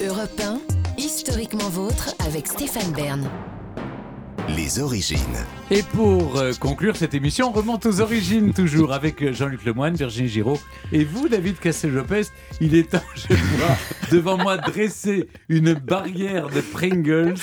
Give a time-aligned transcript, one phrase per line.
[0.00, 0.60] Europe 1,
[0.96, 3.28] historiquement vôtre avec Stéphane Bern.
[4.54, 5.18] Les origines.
[5.72, 9.96] Et pour euh, conclure cette émission, on remonte aux origines toujours avec euh, Jean-Luc Lemoyne,
[9.96, 10.58] Virginie Giraud
[10.92, 12.32] et vous, David Cassel-Jopest.
[12.60, 13.76] Il est temps, je vois
[14.12, 17.34] devant moi dresser une barrière de Pringles.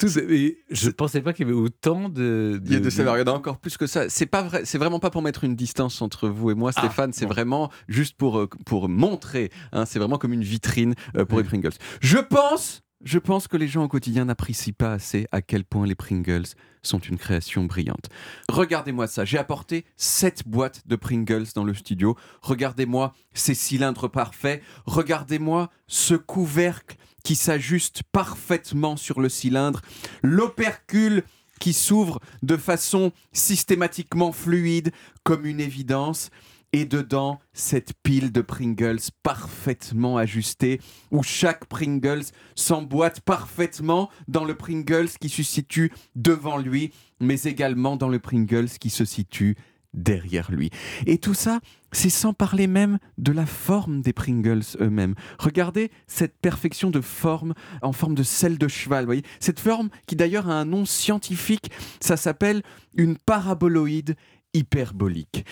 [0.00, 2.58] Tout, et je ne pensais pas qu'il y avait autant de.
[2.64, 4.08] Il y a de en a encore plus que ça.
[4.08, 6.80] C'est pas vrai, c'est vraiment pas pour mettre une distance entre vous et moi, Ah,
[6.80, 7.12] Stéphane.
[7.12, 9.50] c'est vraiment juste pour, euh, pour montrer.
[9.72, 11.72] hein, c'est vraiment comme une vitrine euh, pour les Pringles.
[12.00, 15.86] Je pense, je pense que les gens au quotidien n'apprécient pas assez à quel point
[15.86, 16.46] les Pringles
[16.82, 18.08] sont une création brillante.
[18.48, 19.26] Regardez-moi ça.
[19.26, 22.16] J'ai apporté 7 boîtes de Pringles dans le studio.
[22.40, 24.62] Regardez-moi ces cylindres parfaits.
[24.86, 29.80] Regardez-moi ce couvercle qui s'ajuste parfaitement sur le cylindre.
[30.22, 31.24] L'opercule
[31.60, 36.30] qui s'ouvre de façon systématiquement fluide, comme une évidence.
[36.72, 44.54] Et dedans, cette pile de Pringles parfaitement ajustée, où chaque Pringles s'emboîte parfaitement dans le
[44.54, 49.56] Pringles qui se situe devant lui, mais également dans le Pringles qui se situe
[49.94, 50.70] derrière lui.
[51.06, 51.60] Et tout ça,
[51.92, 55.14] c'est sans parler même de la forme des Pringles eux-mêmes.
[55.38, 60.16] Regardez cette perfection de forme en forme de selle de cheval, voyez Cette forme qui
[60.16, 62.62] d'ailleurs a un nom scientifique, ça s'appelle
[62.96, 64.16] une paraboloïde
[64.54, 65.44] hyperbolique.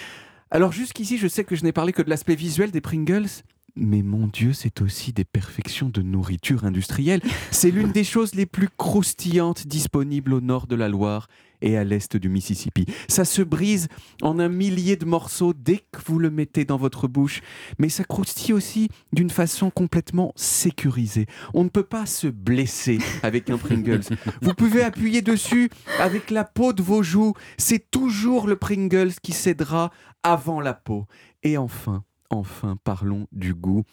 [0.51, 3.29] Alors jusqu'ici, je sais que je n'ai parlé que de l'aspect visuel des Pringles,
[3.77, 7.21] mais mon Dieu, c'est aussi des perfections de nourriture industrielle.
[7.53, 11.29] C'est l'une des choses les plus croustillantes disponibles au nord de la Loire
[11.63, 12.87] et à l'est du Mississippi.
[13.09, 13.89] Ça se brise
[14.23, 17.41] en un millier de morceaux dès que vous le mettez dans votre bouche,
[17.79, 21.27] mais ça croustille aussi d'une façon complètement sécurisée.
[21.55, 24.03] On ne peut pas se blesser avec un Pringles.
[24.43, 27.35] Vous pouvez appuyer dessus avec la peau de vos joues.
[27.57, 29.91] C'est toujours le Pringles qui cédera
[30.23, 31.07] avant la peau.
[31.43, 33.85] Et enfin, enfin, parlons du goût.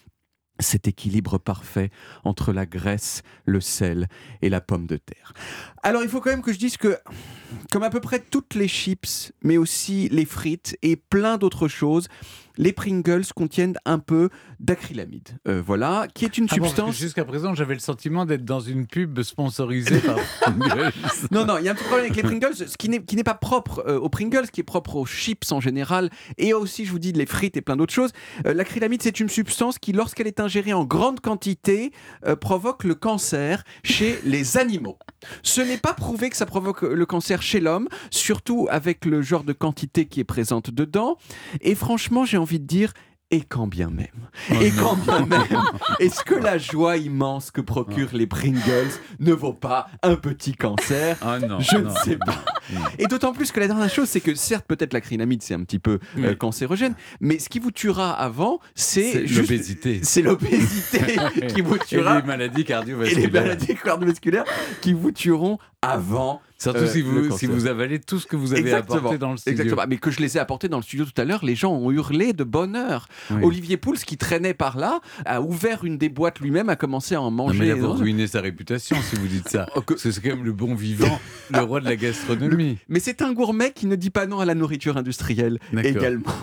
[0.60, 1.92] Cet équilibre parfait
[2.24, 4.08] entre la graisse, le sel
[4.42, 5.34] et la pomme de terre.
[5.84, 6.98] Alors il faut quand même que je dise que,
[7.72, 12.08] comme à peu près toutes les chips, mais aussi les frites et plein d'autres choses,
[12.58, 14.30] les Pringles contiennent un peu
[14.60, 15.30] d'acrylamide.
[15.48, 16.96] Euh, voilà, qui est une Ah bon, substance.
[16.96, 20.92] Jusqu'à présent, j'avais le sentiment d'être dans une pub sponsorisée par Pringles.
[21.32, 23.34] Non, non, il y a un petit problème avec les Pringles, ce qui n'est, pas
[23.34, 27.00] propre euh, aux Pringles, qui est propre aux chips en général, et aussi, je vous
[27.00, 28.12] dis, les frites et plein d'autres choses.
[28.46, 31.92] Euh, l'acrylamide, c'est une substance qui, lorsqu'elle est ingérée en grande quantité,
[32.42, 34.98] provoque le cancer chez les animaux.
[35.44, 39.44] Ce n'est pas prouvé que ça provoque le cancer chez l'homme, surtout avec le genre
[39.44, 41.18] de quantité qui est présente dedans.
[41.62, 42.94] Et franchement, j'ai envie de dire,
[43.32, 44.30] et quand bien même.
[44.62, 45.62] et quand bien même,
[46.00, 51.18] est-ce que la joie immense que procurent les Pringles ne vaut pas un petit cancer?
[51.24, 52.46] Ah non, Je non, ne sais non, pas.
[52.74, 52.80] Non.
[53.00, 55.80] Et d'autant plus que la dernière chose, c'est que certes, peut-être l'acrylamide, c'est un petit
[55.80, 56.38] peu euh, Oui.
[56.38, 60.00] cancérogène, mais ce qui vous tuera avant, c'est l'obésité.
[60.04, 61.00] C'est l'obésité
[61.54, 62.20] qui vous Et tuera.
[62.22, 63.32] les maladies Et les cardiovasculaires.
[63.44, 64.46] maladies cardiovasculaires
[64.82, 66.42] qui vous tueront avant.
[66.58, 68.98] Surtout euh, si, vous, si vous avalez tout ce que vous avez Exactement.
[69.00, 69.62] apporté dans le studio.
[69.62, 69.86] Exactement.
[69.90, 71.92] Mais que je les ai apportés dans le studio tout à l'heure, les gens ont
[71.92, 73.08] hurlé de bonheur.
[73.30, 73.42] Oui.
[73.44, 77.22] Olivier Pouls, qui traînait par là, a ouvert une des boîtes lui-même, a commencé à
[77.22, 77.60] en Non, manger.
[77.60, 79.68] mais là, vous ruinez sa réputation si vous dites ça.
[79.98, 81.20] C'est quand même le bon vivant,
[81.52, 82.55] le roi de la gastronomie.
[82.88, 86.24] Mais c'est un gourmet qui ne dit pas non à la nourriture industrielle également.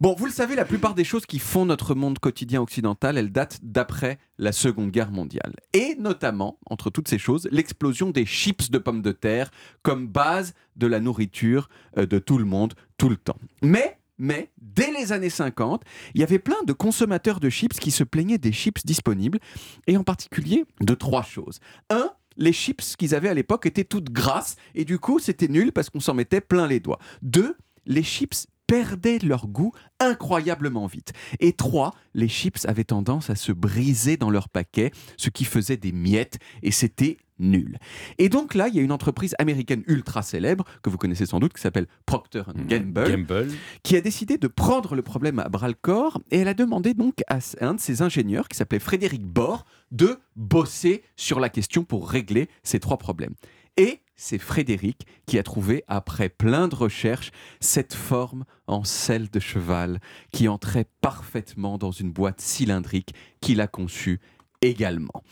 [0.00, 3.32] Bon, vous le savez, la plupart des choses qui font notre monde quotidien occidental, elles
[3.32, 5.56] datent d'après la Seconde Guerre mondiale.
[5.72, 9.50] Et notamment, entre toutes ces choses, l'explosion des chips de pommes de terre
[9.82, 13.40] comme base de la nourriture euh, de tout le monde, tout le temps.
[13.60, 15.82] Mais, mais, dès les années 50,
[16.14, 19.40] il y avait plein de consommateurs de chips qui se plaignaient des chips disponibles,
[19.88, 21.58] et en particulier de trois choses.
[21.90, 25.72] Un, les chips qu'ils avaient à l'époque étaient toutes grasses, et du coup, c'était nul
[25.72, 26.98] parce qu'on s'en mettait plein les doigts.
[27.20, 31.12] Deux, les chips perdaient leur goût incroyablement vite.
[31.40, 35.76] Et trois, les chips avaient tendance à se briser dans leur paquet, ce qui faisait
[35.76, 37.78] des miettes, et c'était nul.
[38.18, 41.40] Et donc là, il y a une entreprise américaine ultra célèbre, que vous connaissez sans
[41.40, 43.48] doute, qui s'appelle Procter Gamble, Gamble.
[43.82, 46.94] qui a décidé de prendre le problème à bras le corps et elle a demandé
[46.94, 51.84] donc à un de ses ingénieurs qui s'appelait Frédéric Bord de bosser sur la question
[51.84, 53.34] pour régler ces trois problèmes.
[53.76, 57.30] Et c'est Frédéric qui a trouvé, après plein de recherches,
[57.60, 60.00] cette forme en selle de cheval
[60.32, 64.20] qui entrait parfaitement dans une boîte cylindrique qu'il a conçue
[64.60, 65.22] également.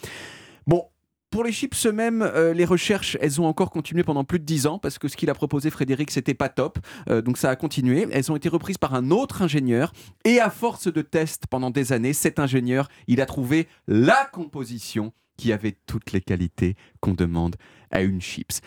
[1.30, 4.66] Pour les chips eux-mêmes, euh, les recherches, elles ont encore continué pendant plus de 10
[4.66, 6.78] ans parce que ce qu'il a proposé Frédéric, c'était pas top.
[7.10, 8.06] Euh, donc ça a continué.
[8.12, 9.92] Elles ont été reprises par un autre ingénieur
[10.24, 15.12] et à force de tests pendant des années, cet ingénieur, il a trouvé la composition
[15.36, 17.56] qui avait toutes les qualités qu'on demande
[17.90, 18.60] à une chips.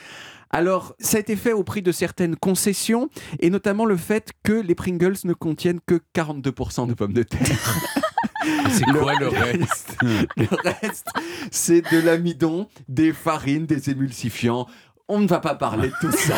[0.51, 3.09] Alors, ça a été fait au prix de certaines concessions,
[3.39, 7.75] et notamment le fait que les Pringles ne contiennent que 42% de pommes de terre.
[8.69, 9.97] C'est quoi le reste
[10.38, 11.07] Le reste,
[11.51, 14.68] c'est de l'amidon, des farines, des émulsifiants.
[15.07, 16.36] On ne va pas parler de tout ça.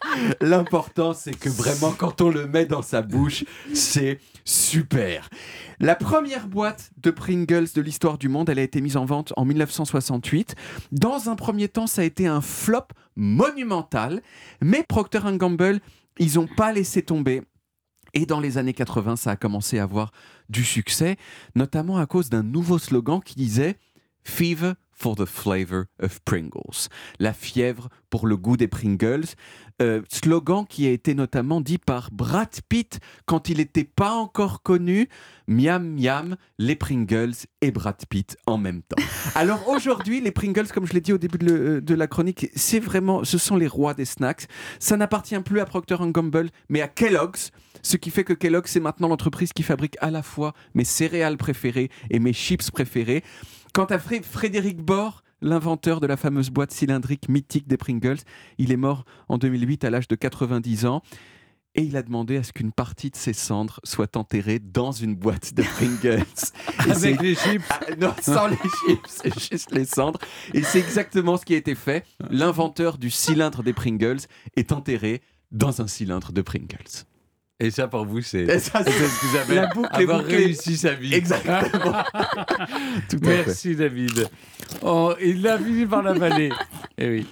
[0.40, 3.44] L'important, c'est que vraiment, quand on le met dans sa bouche,
[3.74, 5.28] c'est super.
[5.80, 9.32] La première boîte de Pringles de l'histoire du monde, elle a été mise en vente
[9.36, 10.54] en 1968.
[10.92, 12.86] Dans un premier temps, ça a été un flop
[13.16, 14.22] monumental,
[14.62, 15.80] mais Procter Gamble,
[16.18, 17.42] ils n'ont pas laissé tomber.
[18.14, 20.12] Et dans les années 80, ça a commencé à avoir
[20.48, 21.16] du succès,
[21.54, 23.78] notamment à cause d'un nouveau slogan qui disait
[24.26, 26.88] Fever for the flavor of Pringles.
[27.20, 29.26] La fièvre pour le goût des Pringles.
[29.82, 34.62] Euh, slogan qui a été notamment dit par Brad Pitt quand il n'était pas encore
[34.62, 35.08] connu.
[35.48, 38.96] Miam miam, les Pringles et Brad Pitt en même temps.
[39.34, 42.48] Alors aujourd'hui, les Pringles, comme je l'ai dit au début de, le- de la chronique,
[42.56, 44.46] c'est vraiment, ce sont les rois des snacks.
[44.80, 47.50] Ça n'appartient plus à Procter Gamble, mais à Kellogg's.
[47.82, 51.36] Ce qui fait que Kellogg's, c'est maintenant l'entreprise qui fabrique à la fois mes céréales
[51.36, 53.22] préférées et mes chips préférés.
[53.76, 58.20] Quant à Fré- Frédéric Bord, l'inventeur de la fameuse boîte cylindrique mythique des Pringles,
[58.56, 61.02] il est mort en 2008 à l'âge de 90 ans.
[61.74, 65.14] Et il a demandé à ce qu'une partie de ses cendres soit enterrée dans une
[65.14, 66.24] boîte de Pringles.
[66.90, 70.20] Avec les chips ah, non, sans les chips, c'est juste les cendres.
[70.54, 72.06] Et c'est exactement ce qui a été fait.
[72.30, 74.20] L'inventeur du cylindre des Pringles
[74.56, 75.20] est enterré
[75.52, 77.04] dans un cylindre de Pringles.
[77.58, 80.36] Et ça, pour vous, c'est Et ce que vous appelez la boucle avoir bouclée.
[80.36, 81.14] réussi sa vie.
[81.14, 81.64] Exactement.
[83.08, 83.44] Tout à fait.
[83.46, 84.28] Merci David.
[84.82, 86.50] Oh, il a fini par l'avaler.
[86.98, 87.26] Eh oui.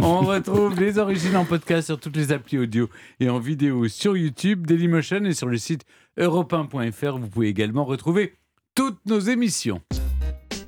[0.00, 2.88] On retrouve les origines en podcast sur toutes les applis audio
[3.20, 5.84] et en vidéo sur YouTube, Dailymotion et sur le site
[6.18, 7.18] europe1.fr.
[7.18, 8.34] Vous pouvez également retrouver
[8.74, 9.80] toutes nos émissions.